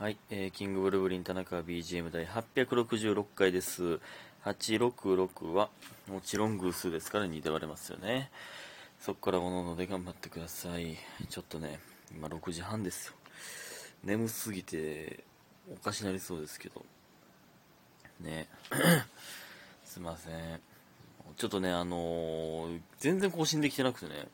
[0.00, 4.00] はい、えーキングブルブリン田中 BGM 第866回です。
[4.46, 5.68] 866は
[6.08, 8.30] もちろん偶数ですから2で割れますよね。
[8.98, 10.96] そこからおのので頑張ってください。
[11.28, 11.80] ちょっとね、
[12.16, 13.12] 今6時半ですよ。
[14.02, 15.22] 眠すぎて
[15.70, 16.82] おかしなりそうですけど。
[18.20, 18.48] ね。
[19.84, 20.60] すいません。
[21.36, 24.28] ちょっとね、あのー全然更新できてなくてね。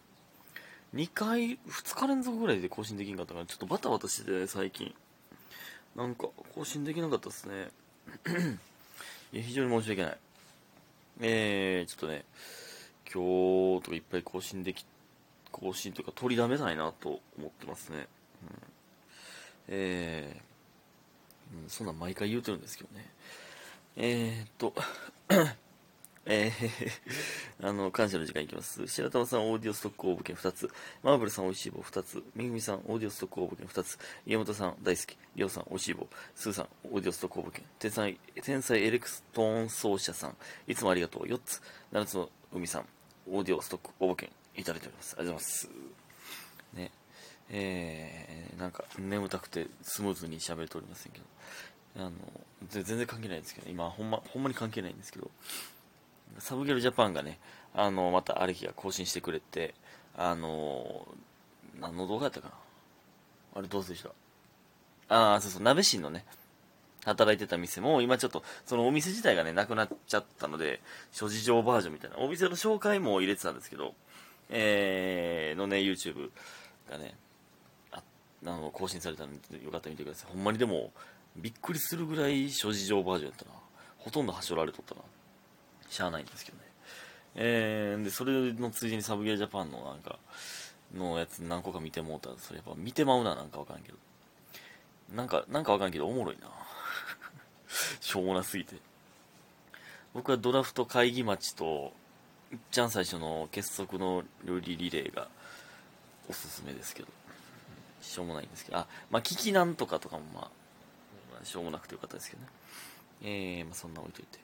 [0.94, 4.94] 2回、2日連続ぐらいで更新できんかったから、ちょっとバタバタしてて、ね、最近。
[5.96, 7.68] なんか、更新できなかったですね。
[9.32, 10.19] いや、非常に申し訳ない。
[11.20, 12.24] えー、ちょっとね、
[13.10, 14.84] 今日とかいっぱい更新でき、
[15.50, 17.96] 更新というか取りだめないなと思ってますね。
[17.98, 18.06] うん、
[19.69, 23.06] えー、うん、そんなん毎回言うてるんですけどね。
[23.97, 24.74] えーっと、
[26.28, 26.90] えー、
[27.62, 28.84] あの、感謝の時間いきます。
[28.88, 30.68] 白玉さん、 Audiostock 応募券2つ。
[31.04, 32.22] マーブルさん、おいしい棒2つ。
[32.34, 33.96] めぐみさん、 Audiostock 応募券2つ。
[34.26, 35.16] 家元さん、大好き。
[35.36, 36.08] りょうさん、おいしい棒。
[36.34, 37.64] スーさん、 Audiostock 応募券。
[37.78, 41.22] 天才、天才エレクトーン奏者さん、いつもありがとう。
[41.27, 41.62] 4つ。
[41.92, 42.88] 七つの海さん、
[43.28, 45.14] Audiostock 応募券いただいております。
[45.16, 45.68] ありがとうございます。
[46.74, 46.90] ね。
[47.50, 51.24] えー、なんか、眠たくてスムーズに喋れておりませんけど。
[51.98, 52.12] あの、
[52.68, 55.30] 全然関係ないんですけど、今、ほんま、ほんまに関係ないんですけど、
[56.39, 57.39] サブゲルジャパンがね、
[57.75, 59.75] あの、また、ある日が更新してくれて、
[60.17, 61.06] あの、
[61.81, 62.55] 何の動画やったかな？
[63.56, 64.11] あれどうせした？
[65.09, 66.25] ああ、そうそう、鍋新のね、
[67.05, 70.81] 働いてた店も、今ちょっと、そのお店自体がね、なくなっちゃったので、
[71.12, 73.95] 諸事情バージョンみたいな、お店の紹介も入れてたんですけど、
[74.48, 76.31] えー、のね、YouTube
[76.91, 77.14] がね、
[77.92, 78.03] あ
[78.42, 80.33] の、更新されたので、よかったら見てください。
[80.33, 80.92] ほんまにでも、
[81.37, 83.51] びっくりするぐらい諸事情バージョンやったな。
[83.98, 85.01] ほとんどはしょられとったな。
[85.91, 86.65] しゃあないんですけどね。
[87.37, 90.19] えー、で、それのついでにサブゲージャパンのなんか、
[90.95, 93.98] のやつ何個か見てもうたら、それやっぱ見てまうな、なんかわかんけど。
[95.14, 96.48] なんか、なんかわかんけど、おもろいな。
[98.01, 98.77] しょうもなすぎて。
[100.14, 101.92] 僕はドラフト会議待ちと、
[102.52, 105.29] いっちゃん最初の結束の料理リレーが
[106.29, 107.08] おすすめですけど。
[108.01, 108.79] しょうもないんですけど。
[108.79, 110.42] あ、まあ、聞きなんとかとかもまあ、
[111.33, 112.48] まあしょうもなくてよかったですけどね。
[113.23, 114.39] えー、まあ、そんな置いといて。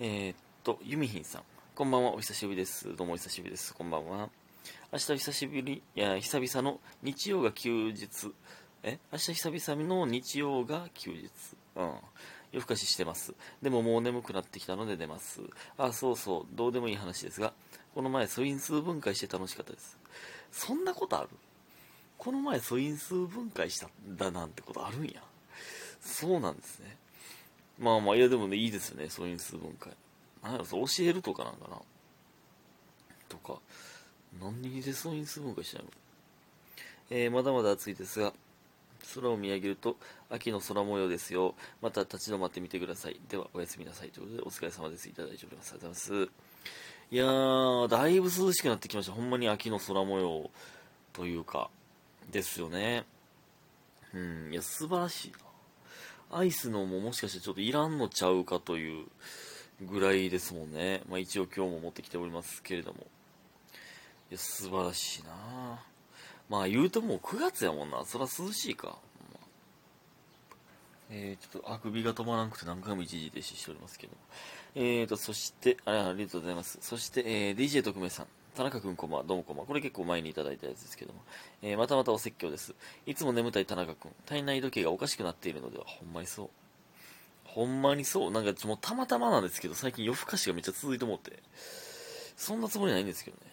[0.00, 1.42] えー、っと、ユミヒンさん。
[1.74, 2.96] こんばんは、お久しぶりです。
[2.96, 3.74] どうもお久しぶりです。
[3.74, 4.30] こんばんは。
[4.90, 8.32] 明日久しぶり、いや、久々の日曜が休日。
[8.82, 8.98] え？
[9.12, 11.28] 明日久々の日曜が休日。
[11.76, 11.92] うん。
[12.52, 13.34] 夜更かししてます。
[13.60, 15.42] でももう眠くなってきたので出ます。
[15.76, 17.52] あ、そうそう、どうでもいい話ですが、
[17.94, 19.98] この前素因数分解して楽しかったです。
[20.50, 21.28] そんなことある？
[22.16, 25.22] この前素因数分解したんだなんてことあるんや。
[26.00, 26.96] そうなんですね。
[27.78, 29.92] まあまあ、いやでもね、いいですよね、素因数分解。
[30.44, 31.78] なんやろ、そう教えるとかなんかな？
[33.28, 33.58] とか、
[34.40, 35.88] 何で素因数分解したの
[37.10, 38.32] えー、まだまだ暑いですが、
[39.14, 39.96] 空を見上げると
[40.30, 41.54] 秋の空模様ですよ。
[41.82, 43.20] また立ち止まってみてください。
[43.28, 44.10] では、おやすみなさい。
[44.10, 45.08] ということで、お疲れ様です。
[45.08, 45.72] いただいております。
[45.72, 46.32] ありがとうございます。
[47.10, 49.12] いやー、だいぶ涼しくなってきました。
[49.12, 50.50] ほんまに秋の空模様
[51.12, 51.70] というか、
[52.30, 53.04] ですよね。
[54.14, 56.38] うん、いや、素晴らしいな。
[56.38, 59.06] アイスのももしかしてちょっといらんのちゃうかという
[59.80, 61.02] ぐらいですもんね。
[61.08, 63.06] まあ一応今日も持ってきておりますけれども。
[64.30, 65.84] いや、素晴らしいな
[66.48, 68.04] まあ言うてもう9月やもんな。
[68.04, 68.98] そら涼しいか。
[71.10, 74.12] えー、ちょっとあくびが止まらなくて何回も一時停止しておりますけど。
[74.74, 76.78] えーと、そして、あありがとうございます。
[76.80, 78.26] そして、えー、DJ 特命さん。
[78.56, 79.66] 田中くんこんばんは、どうもこんばんは。
[79.66, 81.20] これ結構前にいただいたやつですけども。
[81.62, 82.74] えー、またまたお説教です。
[83.06, 84.12] いつも眠たい田中くん。
[84.26, 86.50] 体内時計がおかしくなっているのでは、ほんまにそう。
[87.54, 88.30] ほんまにそう。
[88.32, 91.40] なんか、もうたまたまなんですけど、最近夜更かしがめっちゃ続いて思って。
[92.36, 93.52] そんなつもりないんですけどね。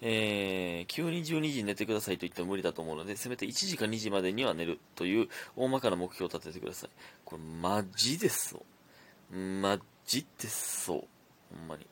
[0.00, 6.90] えー、急に12時に寝てくださいと言っても無理だと思うので、せめて1時か2時までには寝るという大まかな目標を立ててください。
[7.24, 8.62] これ、マジですそ
[9.32, 9.36] う。
[9.36, 11.04] マジでそう。
[11.54, 11.86] ほんまに。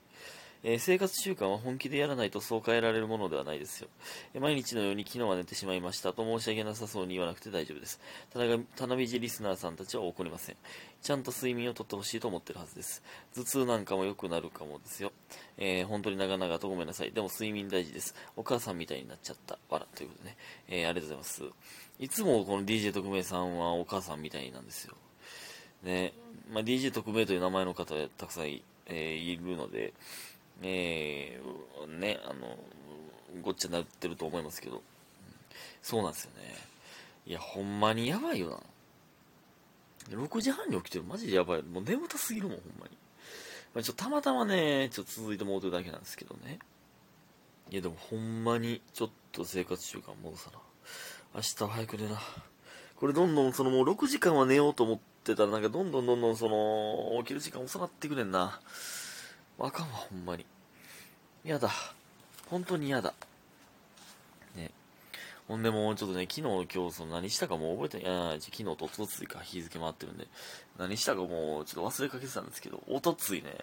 [0.65, 3.89] えー生活習慣は本気でやらないとそう変えられるものではないですよ。
[4.35, 8.01] えー毎日のように昨日は寝てしまいましたと申し訳なさそうに言わなくて大丈夫です。
[8.33, 8.47] ただ、
[8.77, 10.57] たなびじリスナーさんたちは怒りません。
[11.01, 13.03] ちゃんと睡眠をとってほしいと思ってるはずです。
[13.35, 15.13] 頭痛なんかも良くなるかもですよ。
[15.59, 17.13] えー本当に長々とごめんなさい。
[17.13, 18.15] でも睡眠大事です。
[18.37, 19.59] お母さんみたいになっちゃった。
[19.69, 19.87] わら。
[19.95, 20.37] ということでね。
[20.69, 21.45] えーありがとうございます。
[22.01, 24.95] いつもこの DJ 特命さんはお母さんみたいなんですよ。
[25.83, 26.13] ね。
[26.51, 29.93] まあ、DJ 特命という名前の方がたくさん,、えーいるので、
[30.63, 32.57] えーね、あの、
[33.43, 34.83] ごっちゃになってると思いますけど、
[35.83, 36.55] そうなんですよね。
[37.27, 40.17] いや、ほんまにやばいよな。
[40.17, 41.63] 6時半に起きてるマジでやばい。
[41.63, 42.97] もう眠たすぎるもん、ほんまに。
[43.75, 46.59] まあ、ちょっとたまたまね、ちょっと続いてもうてるだけなんですけどね。
[47.71, 50.59] いや、でもほんまにちょっと生活習慣戻さな。
[51.35, 52.19] 明日は早く寝な。
[52.97, 58.61] これどんどんそのもう6時間は寝ようと思ってたらなんかどんどんどんどんその起きる時間遅なってくねんな
[59.61, 60.47] あかんわほんまに。
[61.45, 61.71] やだ。
[62.49, 63.13] 本当に嫌だ。
[64.55, 64.71] ね。
[65.49, 68.37] ほんでもうちょっとね、昨日今日その何したかもう覚えてない。
[68.39, 70.29] い、昨日とおとついか日付回ってるんで、
[70.79, 73.57] 何したかもうちょっと忘れかけてたんですけど、おとついね、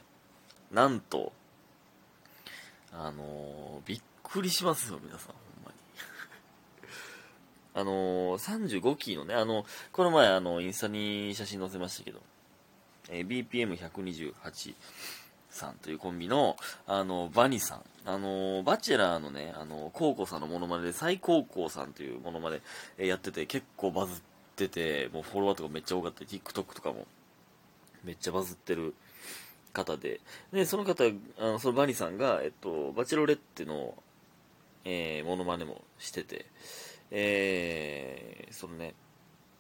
[0.72, 1.32] なんと、
[2.92, 5.78] あのー、びっくりしますよ、皆さん、ほんまに。
[7.74, 12.22] あのー、35キーのね、あの、この前、あの、インスタに写真載せましたけど、
[13.10, 14.76] えー、BPM128
[15.56, 17.82] さんというコンビの、あの、バニさん。
[18.08, 22.62] あの、バチェラーのね、あの、コウコさんのモノマネで、最高校さんというモノマネ、
[22.98, 24.22] えやってて、結構バズっ
[24.56, 27.08] てて、もうフォロワーとかめっちゃ多かった、TikTok とかも、
[28.04, 28.94] めっちゃバズってる
[29.74, 30.20] 方で、
[30.52, 31.04] で、その方、
[31.40, 33.96] あの、そのバニさんが、えっと、バチェロレッテの、
[34.84, 36.46] えー、モノマネもしてて、
[37.12, 38.94] えー、そのね、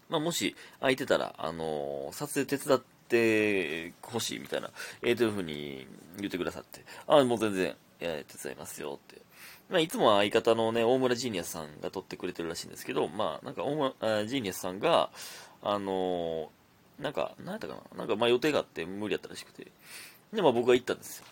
[0.09, 4.71] まあ、もし空いてたら、あの撮影手伝ってってほしいみたいな、
[5.01, 5.87] えー、というふうに
[6.17, 9.21] 言ってくださって、ああもう全然、えー、手伝いますよって。
[9.69, 15.09] まあ、いつもは相方のね、大村ジーニアさんが撮ってくれてるらしいんですけど、まあ、なんか大村、ジーニアさんが、
[15.63, 17.97] あのー、なんか、何やったかな？
[17.99, 19.67] なんか、まあ予定があって無理やったらしくて。
[20.31, 21.25] で、まあ僕が行ったんですよ。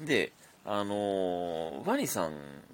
[0.00, 0.32] で、
[0.64, 2.32] あのー、ワニさん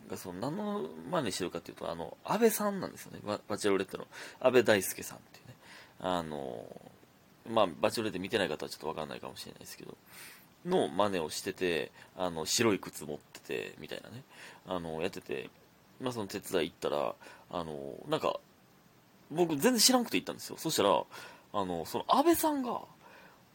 [0.09, 3.19] がその何の真似してるかっていうと、あの、安倍さんなんですよね。
[3.49, 4.07] バチェロレッテの
[4.41, 5.55] 安倍大輔さんっていうね。
[6.01, 6.94] あのー、
[7.49, 9.97] まあ、バチェロレッテ見てない方はちょっとわかんないかもしれないですけど、
[10.65, 14.23] の真似をしてて、あの、白い靴持ってて、みたいなね、
[14.67, 15.51] あの、やってて、
[16.01, 17.15] まあ、その手伝い行ったら、
[17.51, 18.39] あの、なんか、
[19.31, 20.57] 僕全然知らんくて行ったんですよ。
[20.59, 21.03] そしたら、
[21.53, 22.81] あの、その安倍さんが、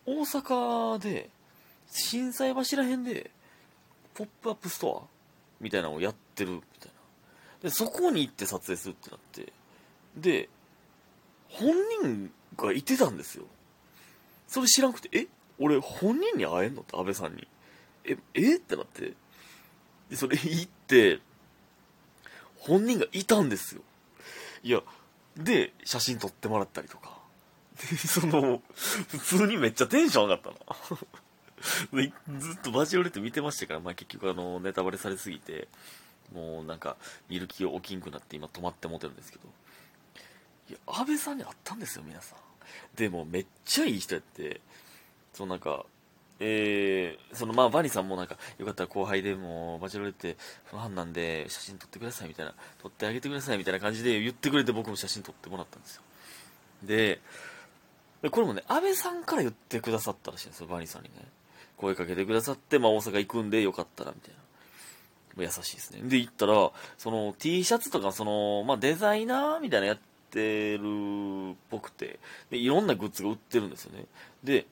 [0.05, 1.29] 大阪で、
[1.91, 3.31] 心斎橋ら辺で、
[4.13, 5.07] ポップアップストア
[5.59, 6.91] みたいなのをやってるみたい
[7.63, 7.69] な。
[7.69, 9.51] で、そこに行って撮影するってなって、
[10.15, 10.49] で、
[11.49, 13.45] 本人がいてたんですよ。
[14.49, 15.27] それ知らんくて、え？
[15.59, 16.81] 俺本人に会えんの？
[16.81, 17.47] って安倍さんに。
[18.03, 18.55] え、え？
[18.55, 19.13] ってなって。
[20.09, 21.19] で、それ行って、
[22.57, 23.81] 本人がいたんですよ。
[24.63, 24.81] いや、
[25.37, 27.17] で、写真撮ってもらったりとか。
[27.91, 30.55] で、その、普通にめっちゃテンション上がったな。
[32.39, 35.67] ずっとバジオレって見てましたから、まあ結局あの、ネタバレされすぎて、
[36.33, 36.97] もうなんか、
[37.29, 39.47] 見る気を起きんくなって今止まってもてるんですけど。
[40.69, 42.39] いや、安倍さんに会ったんですよ、皆さん。
[42.95, 44.61] でもめっちゃいい人やって、
[45.33, 45.85] そうなんか、
[46.41, 56.01] えー、そのまあバニーさんもなんか、よかったら後輩でもバチェロレってファンなんで写真撮ってくださいみたいな、撮ってあげてくださいみたいな感じで言ってくれて僕も写真撮ってもらったんですよ。
[56.83, 57.19] で、
[58.31, 61.25] これもね、安倍さんから言ってくださったらしいんですよ、バニーさんにね。
[61.77, 64.39] 声かけてくださって、まあ大阪行くんでよかったらみたいな。
[65.43, 66.01] 優しいですね。
[66.03, 69.97] で、行ったら、その T シャツとか、その、まあデザイナーみたいなや
[70.29, 72.19] ってるっぽくて、
[72.51, 74.05] で、いろんなグッズが売ってるんですよね。
[74.43, 74.65] で、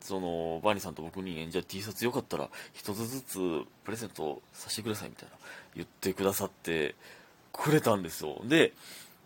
[0.00, 3.38] そのバニーさんと僕に、じゃあ T シャツよかったら一つずつ
[3.84, 5.36] プレゼントさせてくださいみたいな
[5.74, 6.94] 言ってくださって
[7.52, 8.40] くれたんですよ。
[8.44, 8.72] で、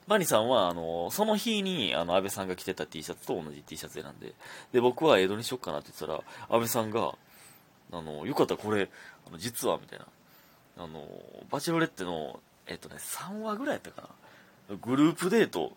[0.07, 4.35] バニーさんは、あの、その日に、あの、安倍さんが着てた T シャツと同じ T シャツ選んで、
[4.73, 7.15] で、僕は江戸にしよっかなって言ったら、安倍さんが、
[7.93, 8.89] あの、よかったらこれ、
[9.27, 10.07] あの、実は、みたいな、
[10.79, 11.07] あの、
[11.51, 14.09] バチェロレッテの、えっとね、3話ぐらいやったかな。
[14.77, 15.77] グループデート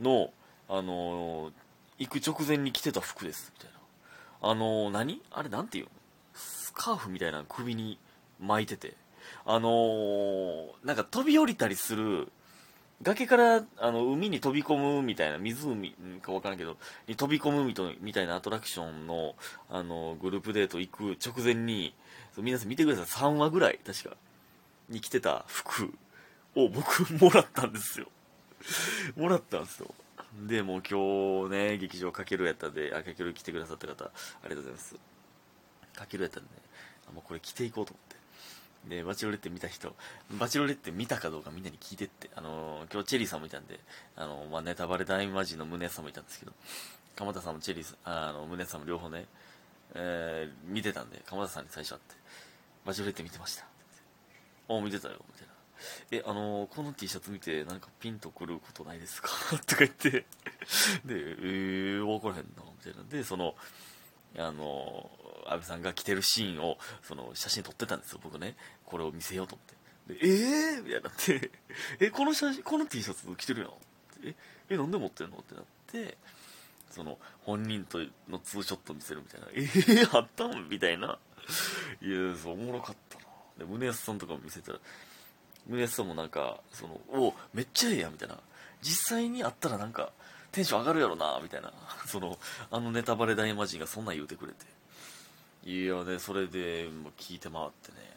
[0.00, 0.30] の、
[0.68, 1.52] あの、
[1.98, 3.70] 行く直前に着てた服です、みたい
[4.42, 4.50] な。
[4.50, 5.22] あのー、何？
[5.30, 5.90] あれなんていうの？
[6.34, 7.98] スカーフみたいな首に
[8.40, 8.94] 巻いてて、
[9.46, 12.28] あのー、なんか飛び降りたりする、
[13.02, 19.34] 崖からあの海に飛び込むみたいな、湖か分からんけど、に飛び込むみみたいなアトラクションの、
[19.68, 21.94] あのグループデート行く直前に、
[22.38, 24.16] 皆さん見てください、3話ぐらい、確か、
[24.88, 25.92] に着てた服。
[26.56, 28.08] を僕 もらったんですよ。
[29.16, 29.94] もらったんですよ。
[30.46, 34.10] で、もう今日ね、劇場かけるやったんで、あ、かける来てくださった方、あ
[34.44, 34.96] りがとうございます。
[35.94, 36.56] かけるやったんでね、
[37.12, 38.14] もうこれ着ていこうと思って。
[38.88, 39.94] で、バチロレッテ見た人、
[40.32, 43.80] バチロレッテ見たかどうかみんなに聞いてって、あのー、今日チェリーさんもいたんで、
[44.16, 46.52] あのー、まあ、ネタバレ大魔人の宗さんもいたんですけど、
[47.16, 49.26] 鎌田さんもチェリーさん、あの、宗さんも両方ね、
[49.94, 52.14] えー、見てたんで、鎌田さんに最初会って、
[52.84, 53.64] バチロレッテ見てました。
[54.68, 55.54] お見てたよ、みたいな。
[56.10, 59.28] え、あのー、この T シャツ見て、なんかピンとくることないですか？
[59.66, 60.24] とか言って、で、
[61.08, 63.08] えー、わからへんな、みたいな。
[63.10, 63.54] で、その、
[64.36, 68.56] あのー、安倍さんが着てるシーンを、その、写真撮ってたんですよ、僕ね。
[68.84, 69.74] これを見せようと思って。
[70.14, 70.82] で、えー？
[70.82, 71.50] みたいになって、
[72.00, 73.70] え、この写真、この T シャツ着てるやん。
[74.24, 74.34] え、
[74.70, 75.38] え、なんで持ってんの？
[75.38, 76.16] ってなって、
[76.90, 79.46] その、本人とのツーショット見せるみたいな。
[79.52, 80.68] えー、あったん？
[80.68, 81.18] みたいな。
[82.00, 83.24] いや、そう、おもろかったな。
[83.58, 84.80] で、宗安さんとかも見せたら、
[85.68, 88.38] 宗安さんもなんか、その、おめっちゃええやんみたいな。
[88.82, 90.10] 実際に会ったらなんか、
[90.54, 91.72] テンション上がるやろなみたいな。
[92.06, 92.38] その
[92.70, 94.64] あのネタバレ大魔神がそんなん言うてくれて。
[95.64, 98.16] いやねそれでも聞いて回ってね。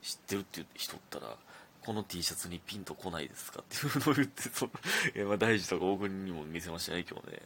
[0.00, 1.36] 知ってるって人ったら
[1.84, 4.72] この T シャツにピンとこないですかっていうのを言ってその
[5.14, 7.42] いやまあ大事とか大国にも見せましたね今日ね。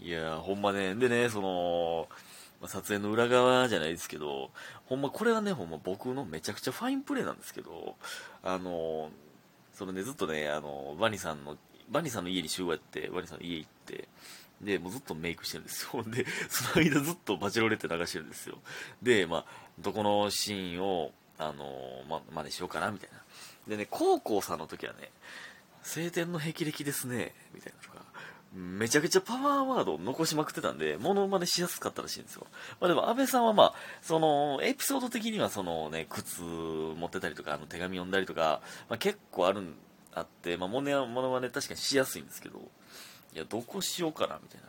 [0.00, 0.94] いやほんまね。
[0.94, 2.08] でねその
[2.60, 4.50] まあ、撮影の裏側じゃないですけど、
[4.86, 7.96] ほんまこれはね、ほんま僕のめちゃくちゃファインプレーなんですけど、
[8.42, 9.10] あの、
[9.74, 11.56] そのね、ずっとね、あの、バニさんの、
[11.88, 14.08] バニさんの家に集合やって、バニさんの家行って、
[14.60, 16.02] で、もうずっとメイクしてるんですよ。
[16.08, 18.58] で、その間ずっとバチロレッテ流してるんですよ。
[19.02, 19.44] で、まあ、
[19.78, 23.22] どこのシーンを、あの、ま、真似しようかな、みたいな。
[23.68, 25.10] でね、高校さんの時はね、
[25.82, 28.04] 晴天の霹靂ですね、みたいなとか、
[28.54, 32.46] めちゃくちゃパワーワードを残しまくってたんで、モノマネしやすかったらしいんですよ。
[32.80, 39.74] まあでも、安倍さんはまあ、その、エピソード的にはそのね、靴持ってたりとか、あの手紙読んだりとか、まあ結構あるん、
[40.14, 42.58] あって、まあモネモノマネ確かにしやすいんですけど、
[43.34, 44.60] いや、どこしようかな、みたい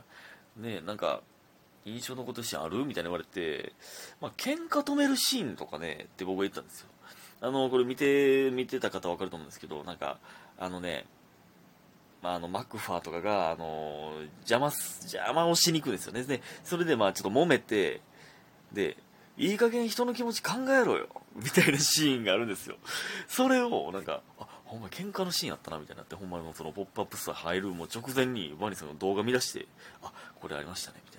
[0.61, 0.69] な。
[0.69, 1.21] ねなんか、
[1.85, 2.83] 印象のことしある？
[2.85, 3.71] みたいに言われて、
[4.19, 6.87] まあ喧嘩止めるシーンとかね、って僕が言ったんですよ。
[7.41, 10.17] あの、これ見て、見てた方わかると思うんですけど、なんか、
[10.59, 11.05] あのね、
[12.21, 16.23] まあ、あのマクファーとかが、あの邪魔す邪魔をしに行くんですよね。
[16.23, 18.01] でそれでまあちょっと揉めて
[18.73, 18.97] で
[19.37, 22.75] いい加減人の気持ち考えろよみたいなシーンがあるんですよ。
[23.27, 29.65] それをなんかあほんま喧嘩のシーンあったなみたいになってほんまのそのポップアップスター入るもう直前にワニさんの動画見出して
[30.03, 31.18] あこれありましたねみたい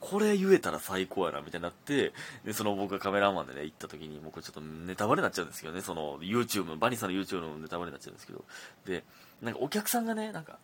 [0.00, 2.12] これ言えたら最高やなみたいになって
[2.44, 8.44] でその僕がカメラマンでね行った時にもうこれちょっとネタバレになっちゃうんですけどねその YouTube バニーさんの YouTube のネタバレになっちゃうんですけど
[8.86, 9.02] で
[9.42, 10.58] なんかお客さんがね、なんか、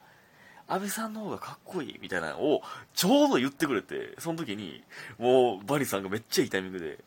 [0.68, 2.62] 安倍さんの方がかっこいいみたいなのを
[2.94, 4.82] ちょうど言ってくれて、その時に、
[5.18, 6.98] もうバニーさんがめっちゃいいタイミングで、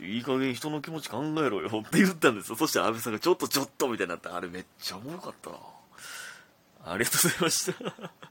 [0.00, 2.56] いい加減人の気持ち考えろよって言ったんですよ。
[2.56, 5.56] そしたら安倍さんがちょっとちょっとみたいになって、あれめっちゃおもろかったな。
[6.82, 8.12] ありがとうございました。